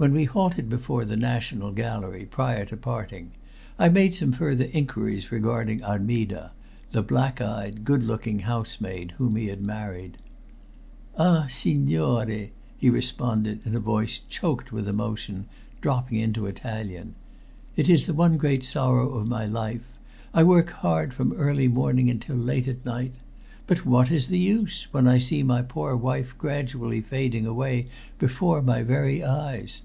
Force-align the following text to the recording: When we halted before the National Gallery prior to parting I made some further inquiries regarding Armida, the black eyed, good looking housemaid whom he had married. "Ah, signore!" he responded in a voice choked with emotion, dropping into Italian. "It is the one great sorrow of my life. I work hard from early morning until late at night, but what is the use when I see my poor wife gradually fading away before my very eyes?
When 0.00 0.12
we 0.12 0.26
halted 0.26 0.68
before 0.68 1.04
the 1.04 1.16
National 1.16 1.72
Gallery 1.72 2.24
prior 2.24 2.64
to 2.66 2.76
parting 2.76 3.32
I 3.80 3.88
made 3.88 4.14
some 4.14 4.30
further 4.30 4.66
inquiries 4.72 5.32
regarding 5.32 5.82
Armida, 5.82 6.52
the 6.92 7.02
black 7.02 7.40
eyed, 7.40 7.84
good 7.84 8.04
looking 8.04 8.38
housemaid 8.46 9.14
whom 9.18 9.34
he 9.34 9.48
had 9.48 9.60
married. 9.60 10.18
"Ah, 11.16 11.46
signore!" 11.48 12.52
he 12.76 12.88
responded 12.88 13.58
in 13.66 13.74
a 13.74 13.80
voice 13.80 14.20
choked 14.28 14.70
with 14.70 14.86
emotion, 14.86 15.46
dropping 15.80 16.20
into 16.20 16.46
Italian. 16.46 17.16
"It 17.74 17.90
is 17.90 18.06
the 18.06 18.14
one 18.14 18.36
great 18.36 18.62
sorrow 18.62 19.14
of 19.16 19.26
my 19.26 19.46
life. 19.46 19.98
I 20.32 20.44
work 20.44 20.70
hard 20.70 21.12
from 21.12 21.32
early 21.32 21.66
morning 21.66 22.08
until 22.08 22.36
late 22.36 22.68
at 22.68 22.86
night, 22.86 23.16
but 23.66 23.84
what 23.84 24.12
is 24.12 24.28
the 24.28 24.38
use 24.38 24.86
when 24.92 25.08
I 25.08 25.18
see 25.18 25.42
my 25.42 25.60
poor 25.60 25.96
wife 25.96 26.34
gradually 26.38 27.00
fading 27.02 27.44
away 27.46 27.88
before 28.18 28.62
my 28.62 28.84
very 28.84 29.24
eyes? 29.24 29.82